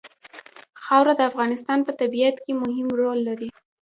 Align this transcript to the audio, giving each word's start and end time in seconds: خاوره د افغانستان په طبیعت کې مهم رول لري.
خاوره 0.83 1.13
د 1.17 1.21
افغانستان 1.31 1.79
په 1.83 1.91
طبیعت 2.01 2.35
کې 2.43 2.51
مهم 2.63 2.87
رول 2.99 3.19
لري. 3.27 3.49